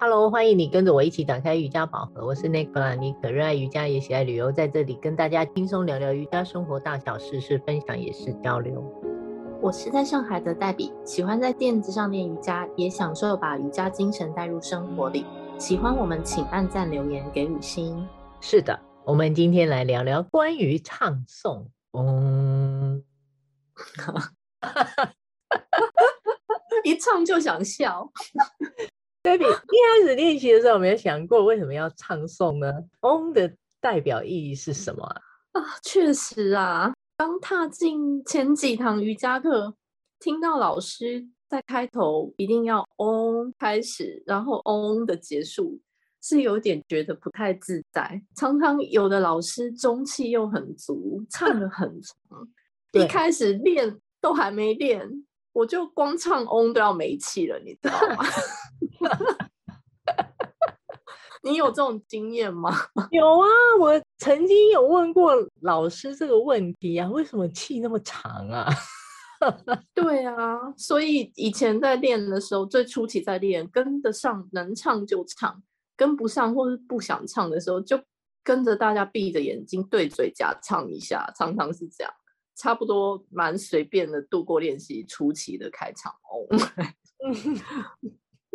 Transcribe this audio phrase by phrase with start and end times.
[0.00, 2.24] Hello，欢迎你跟着我一起打开瑜伽宝盒。
[2.24, 8.80] 我是 Nicola，你可热爱瑜伽也喜爱旅游，在这里跟大家轻松聊聊瑜伽生活大小事，是分享也是交流。
[9.60, 15.26] 我是在上海的黛比，喜欢在垫子上练瑜伽，也享受把瑜伽精神带入生活里。
[15.58, 18.06] 喜欢我们请按赞留言给五星。
[18.40, 21.66] 是的，我们今天来聊聊关于唱诵。
[21.90, 23.02] 嗯，
[26.84, 28.08] 一唱就想笑。
[29.34, 32.72] 一开始练习的时候，有没有想过为什么要唱诵呢？
[33.00, 35.20] 嗡的代表意义是什么啊？
[35.52, 39.74] 啊，确实啊，刚踏进前几堂瑜伽课，
[40.20, 45.80] 听到老师在开头一定要嗡开始，然后嗡的结束，
[46.22, 48.22] 是有点觉得不太自在。
[48.36, 52.48] 常常有的老师中气又很足，唱的很长，
[52.92, 55.24] 一开始练都还没练。
[55.54, 58.24] 我就光唱嗡都要没气了，你知道吗？
[61.42, 62.70] 你有这种经验吗？
[63.12, 63.46] 有啊，
[63.80, 68.68] 我曾经有问过老师这个问题啊，为什么气那么长啊？
[69.94, 75.62] 对啊，所以以前在练的时候，最初期在练，跟得上能唱就唱，
[75.96, 78.00] 跟不上或是不想唱的时候，就
[78.42, 82.12] 跟着大家闭着眼睛对嘴假唱一下，常常是这样。
[82.56, 86.42] 差不多蛮随便的度过练习初期的开场哦，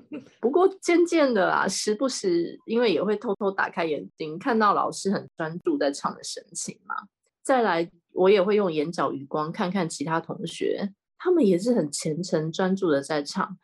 [0.40, 6.94] 不过渐渐的啊，时不时因为也会偷偷打开眼睛，看到老师很专注在唱的神情嘛。
[7.42, 13.58] 再来，我也会用眼角余光看看其他同学，他们也是很虔诚专注的在唱。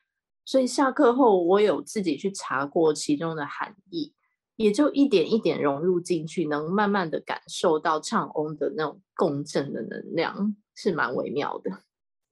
[0.44, 4.14] 所以下课后，我有自己去查过其中的含义。
[4.56, 11.72] 也就一点一点融入进去，能慢慢的感受到唱翁的那种共振的能量，是蛮微妙的。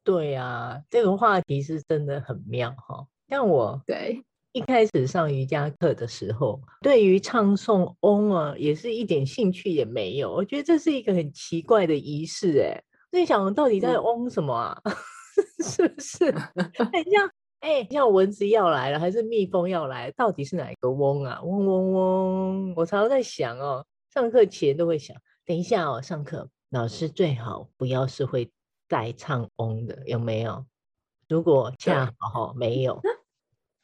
[0.05, 3.09] 对啊，这个话题是真的很妙哈。
[3.33, 4.23] 像我对
[4.53, 10.31] 一开始上瑜伽课的时候，对于唱诵嗡啊，也是一点兴趣也没有。
[10.31, 14.79] 我觉得这是一个很奇怪的仪式，哎，在想到底在嗡什么啊？
[14.85, 14.95] 嗯、
[15.65, 16.31] 是不是？
[16.93, 17.27] 很像。
[17.61, 20.11] 哎、欸，像蚊子要来了，还是蜜蜂要来？
[20.11, 21.41] 到底是哪一个嗡啊？
[21.43, 22.75] 嗡嗡嗡！
[22.77, 25.17] 我常常在想哦，上课前都会想，
[25.47, 28.51] 等一下哦，上课老师最好不要是会
[28.89, 30.67] 带唱嗡的，有没有？
[31.29, 33.01] 如果恰好没有，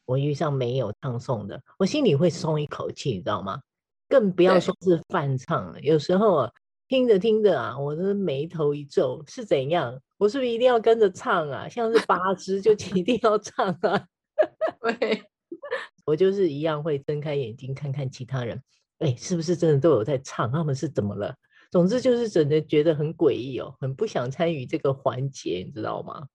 [0.09, 3.61] 我遇上没有唱诵的，我心里会松一口气，你知道吗？
[4.07, 6.51] 更不要说是泛唱了，有时候啊。
[6.87, 10.01] 听着听着啊，我的眉头一皱，是怎样？
[10.17, 11.69] 我是不是一定要跟着唱啊？
[11.69, 14.07] 像是八支 就一定要唱啊？
[14.81, 15.23] 对，
[16.03, 18.59] 我就是一样会睁开眼睛看看其他人，
[18.97, 20.51] 哎，是不是真的都有在唱？
[20.51, 21.35] 他们是怎么了？
[21.69, 26.25] 总之就是整的觉得很诡异哦，很不想参与这个环节，你知道吗？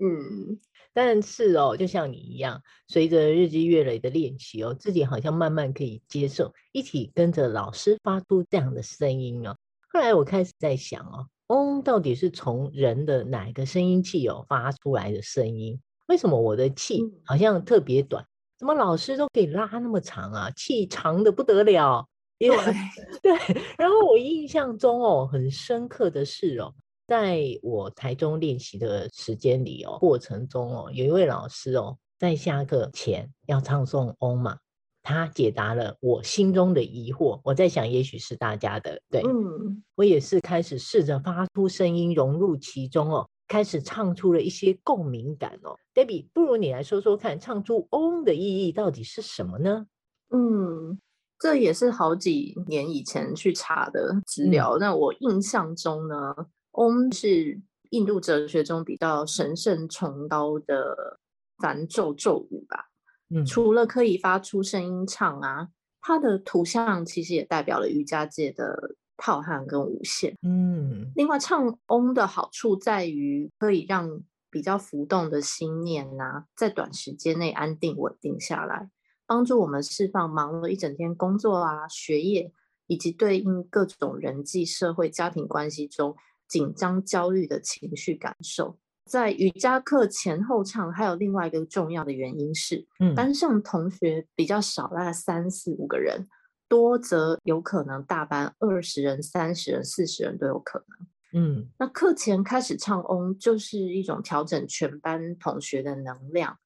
[0.00, 0.58] 嗯，
[0.92, 9.56] 但是哦，就像你一样，随着日积月累的练习哦，自己好像慢慢可以接受，一起跟着老师发出这样的声音哦。
[9.90, 15.80] 后来我开始在想哦，嗡到底是从人的哪个声音器哦发出来的声音？
[16.06, 18.24] 为什么我的气好像特别短？
[18.58, 20.50] 怎么老师都可以拉那么长啊？
[20.56, 22.06] 气长的不得了。
[22.38, 22.48] 对
[23.22, 23.32] 对。
[23.76, 26.74] 然后我印象中哦，很深刻的是哦，
[27.08, 34.58] 在我台中练习的时间里哦，过程中哦，有一位老师哦，在下课前要唱诵嗡嘛。
[35.02, 39.00] 他解答了我心中的疑惑，我在想，也许是大家的。
[39.08, 45.74] 对，嗯，我也是开始试着发出声音，融入其中哦，开始唱出了一些共鸣感哦。
[45.94, 49.86] Debbie，不如你来说说看，唱出嗡的意义到底是什么呢？
[50.28, 51.00] 嗯，
[51.38, 54.76] 这也是好几年以前去查的资料。
[54.78, 56.34] 那、嗯、我印象中呢，
[56.78, 61.18] 嗡是印度哲学中比较神圣崇高的
[61.58, 62.86] 梵咒咒语吧。
[63.30, 65.68] 嗯除了可以发出声音唱啊，
[66.00, 70.34] 它的图像其实也代表了瑜伽界的浩瀚跟无限。
[70.42, 78.88] 嗯，另外唱嗡的好处在于可以让比较浮动的心念呐、啊，在短时间内安定稳定下来，
[79.26, 82.50] 帮助我们释放忙了一整天工作啊、学业
[82.86, 86.16] 以及对应各种人际、社会、家庭关系中
[86.48, 88.78] 紧张、焦虑的情绪感受。
[89.04, 96.28] 在瑜伽课前后唱，还有另外一个重要的原因是，嗯，班上同学比较少，大概三四五个人，
[96.68, 101.08] 多则有可能大班二十人、三十人、四十人都有可能。
[101.32, 106.58] 嗯，那课前开始唱嗡，就是一种调整全班同学的能量，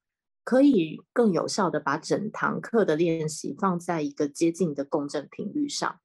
[0.43, 5.99] 可以更有效的把整堂课的练习放在一个接近的共振频率上，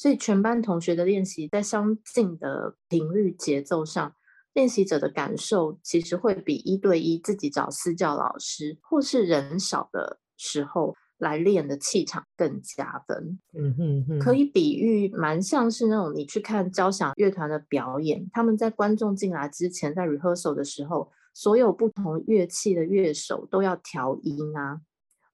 [0.00, 4.14] 所以全班同学的练习在相近的频率节奏上。
[4.54, 13.38] 练习者的感受其实会比一对一自己找私教老师或是人少的时候来练的气场更加分。
[13.52, 24.80] 嗯哼哼，可以比喻蛮像是那种你去看交响乐团的表演，他们在观众进来之前，在 rehearsal 的时候，所有不同乐器的乐手都要调音啊，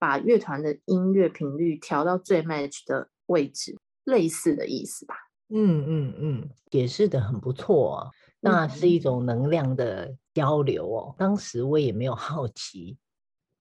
[0.00, 5.14] 把乐团的音乐频率调到最 match 的位置，类似的意思吧。
[5.50, 8.10] 嗯嗯嗯，解释的很不错哦。
[8.40, 11.14] 那是一种能量的交流哦。
[11.18, 12.96] 当时我也没有好奇。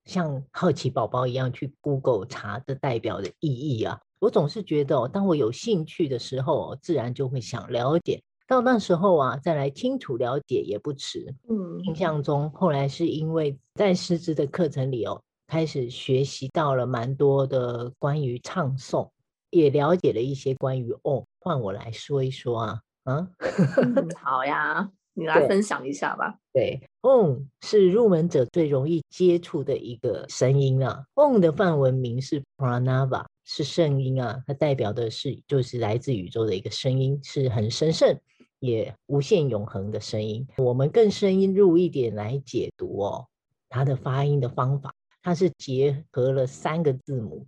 [0.05, 3.99] 像好奇宝宝一样去 Google 查这代表的意义啊！
[4.19, 8.21] 我总是觉得，当我有兴趣的时候，自然就会想了解。
[8.47, 11.33] 到那时候啊，再来清楚了解也不迟。
[11.49, 19.09] 嗯，印象中后来是因为在师资的课程里哦，开始学习到了蛮多的关于唱诵，
[19.57, 21.25] 也了解了一些关于哦。
[21.39, 24.91] 换我来说一说啊，啊，嗯、 好呀。
[25.17, 26.37] 你来分享一下吧。
[26.51, 31.05] 对，Om 是入门者最容易接触的一个声音啊。
[31.15, 38.19] Om 的梵文名是 Pranava，是圣音啊，它代表的是就是来自宇宙的一个声音，是很神圣
[38.59, 40.45] 也无限永恒的声音。
[40.57, 43.25] 我们更深入一点来解读哦，
[43.69, 44.93] 它的发音的方法，
[45.23, 47.47] 它是结合了三个字母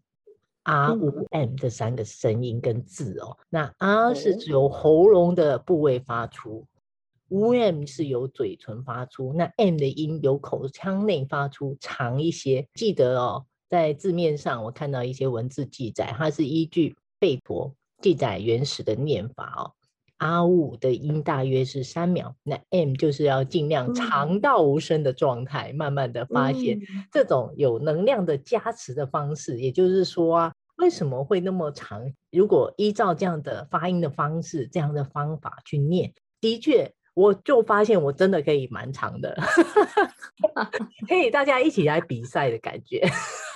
[0.68, 3.38] R、U、M 这三个声音跟字哦。
[3.50, 6.68] 那 R 是只有喉咙的部位发出。
[7.30, 12.68] M 是由嘴唇发出，那 M 的音由口腔内发出，长一些。
[12.74, 19.72] 记得哦，在字面上我看到一些文字记载，它是依据贝陀记载原始的念法哦。
[20.18, 26.80] 阿呜的音大约是三秒，那 M 就是要尽量长到无声的状态，嗯、慢慢的发现
[27.12, 29.60] 这种有能量的加持的方式。
[29.60, 32.02] 也就是说啊，为什么会那么长？
[32.32, 36.92] 如果依照这样的发音的方式，这样的方法去念，的确。
[37.18, 39.36] 我就发现我真的可以蛮长的，
[41.10, 43.04] 可以大家一起来比赛的感觉。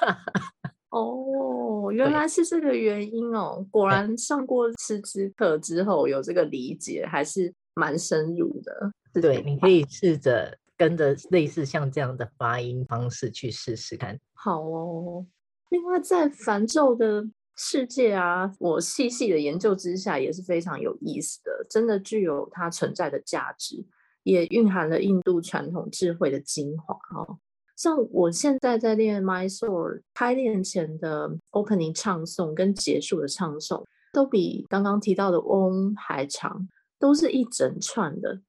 [0.90, 3.64] 哦，原来是这个原因哦！
[3.70, 9.22] 果然上过师资课之后有这个理解，还是蛮深入的。
[9.22, 14.20] 对，你可以试着跟着类似像这样的发音方式去试试看。
[14.34, 15.24] 好哦。
[15.72, 17.28] 另外，在梵咒的。
[17.58, 23.86] 世界啊，我细细的研究之下也是非常有意思的，真的具有它存在的价值，
[24.24, 27.38] 也蕴含了印度传统智慧的精华哦。
[27.76, 36.68] 像我现在在练 Mysore 开练前的 Opening 唱诵跟结束的唱诵，都比刚刚提到的 Om 还长，
[36.98, 38.42] 都是一整串的。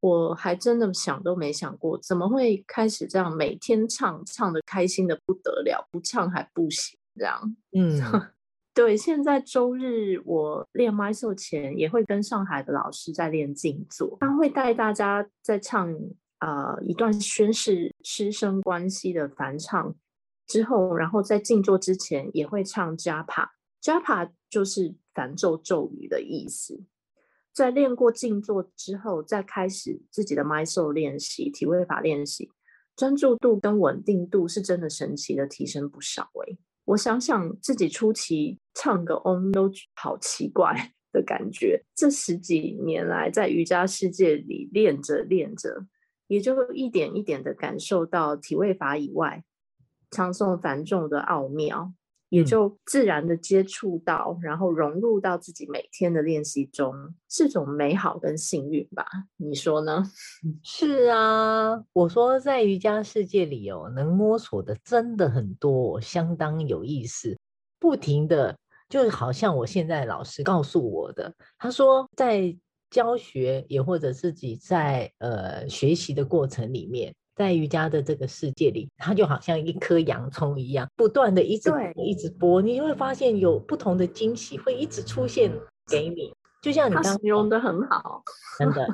[0.00, 8.00] 我还真的想都没想过，怎么会开始这样每天唱，唱的开心的不得了，不唱还不行这样，嗯。
[8.72, 15.92] 对，现在周日我练 Mysore 前也会跟上海的老师在练静坐，他会带大家在唱
[16.38, 19.92] 啊、呃、一段宣誓师生关系的梵唱
[20.46, 26.80] 之后，然后在静坐之前也会唱 Japa，Japa 就是梵咒咒语的意思。
[27.52, 32.50] 在练过静坐之后，再开始自己的 m y s o 练习、体位法练习，
[32.96, 36.58] 专注度跟稳定度是真的神奇的提升不少诶。
[36.84, 41.84] 我想想自己初期唱个 Om 都好奇怪的感觉。
[41.94, 45.86] 这十几年来在瑜伽世界里练着练着，
[46.26, 49.44] 也就一点一点的感受到体位法以外
[50.10, 51.92] 唱诵繁重的奥妙。
[52.30, 56.94] 也就自然的接触到，然后融入到自己每天的练习中，
[57.28, 59.04] 是种美好跟幸运吧？
[59.36, 60.04] 你说呢？
[60.64, 67.36] 是啊，我说在瑜伽世界里哦，能摸索的真的很多，相当有意思。
[67.80, 68.56] 不停的，
[68.88, 72.56] 就好像我现在老师告诉我的，他说在
[72.90, 77.12] 教学也或者自己在呃学习的过程里面。
[77.40, 85.50] 在瑜伽的这个世界里，它就好像一颗洋葱一样，不断的一直一直剥，你会发现有不同的惊喜会一直出现
[85.90, 86.34] 给你。
[86.60, 88.22] 就像你刚刚形容的很好，
[88.58, 88.86] 真的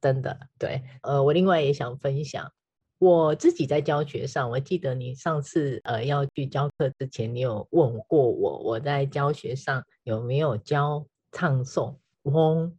[0.00, 0.82] 真的对。
[1.02, 2.50] 呃，我另外也想分享，
[2.98, 12.76] 我自己在教学上，我记得你上次呃要去教课之前，你有问过我，我在教学上有没有教唱诵嗡。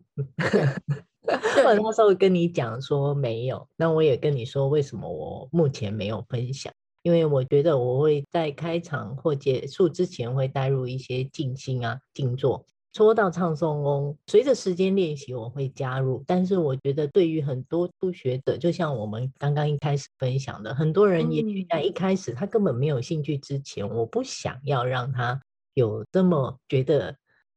[1.25, 12.65] 我那时候跟你讲说没有，那我也跟你说为什么我目前没有分享，因为我觉得我会在开场或结束之前会带入一些静心啊、静坐。
[12.93, 25.41] 说到唱诵功，随着时间练习我会加入，但是我觉得对于很多初学者，就像我们刚刚一开始分享的，很多人也许在一开始他根本没有兴趣之前，我不想要让他
[25.73, 27.15] 有这么觉得。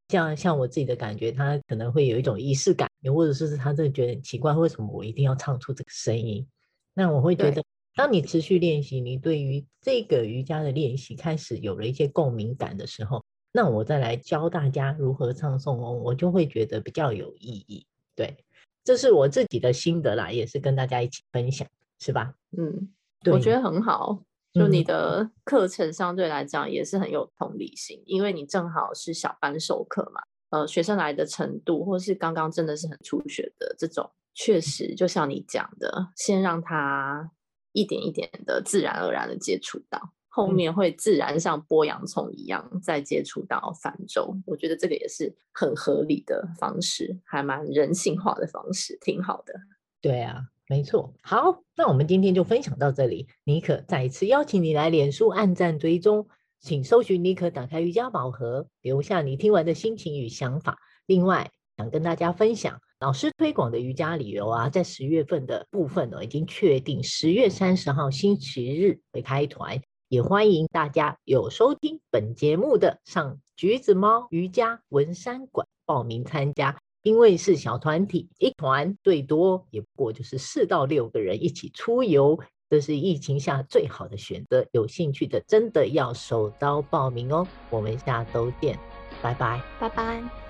[0.08, 6.46] 像像我自己的感觉，他可能会有一种仪式感，又或者是他真的觉得很奇怪，为什么我一定要唱出这个声音？
[6.94, 7.62] 那我会觉得
[7.94, 17.86] 当你持续练习，你对于这个瑜伽的练习开始有了一些共鸣感的时候，那我再来教大家如何唱诵哦，我就会觉得比较有意义。
[18.14, 18.36] 对，
[18.84, 21.66] 这是我自己的心得啦，也是跟大家一起分享，
[21.98, 22.34] 是吧？
[22.56, 22.88] 嗯，
[23.30, 24.22] 我觉得很好。
[24.52, 30.22] 就你的课程相对来讲也是很有同理心，因为你正好是小班授课嘛。
[30.50, 37.30] 呃，学生来的程度，或是刚刚真的是很初学的这种，确实就像你讲的，先让他
[37.72, 44.36] 一点一点的自然而然的接触到，后面会自然像剥洋葱一样再接触到泛舟。
[44.46, 49.52] 我觉得这个也是很合理的方式，还蛮人性化的方式，挺好的。
[50.00, 51.12] 对啊，没错。
[51.22, 53.26] 好，那我们今天就分享到这里。
[53.44, 56.28] 妮可再一次邀请你来脸书按赞追踪。
[56.66, 60.76] 请搜寻妮可打开瑜伽宝盒，留下你听完的心情与想法。
[61.06, 76.76] 另外，想跟大家分享老师推广的瑜伽旅游啊，在十月份的部分呢，已经确定十月三十号星期日会开团，也欢迎大家有收听本节目的上橘子猫瑜伽文山馆报名参加。
[77.02, 82.40] 因为是小团体，一团最多也不过就是四到六个人一起出游。
[82.68, 87.46] 这是疫情下最好的选择，有兴趣的真的要手刀报名哦！
[87.70, 88.78] 我们下周见，
[89.22, 90.45] 拜拜，拜拜。